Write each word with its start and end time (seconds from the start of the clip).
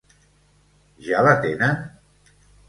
Ja 1.09 1.19
l'atenen? 1.27 1.77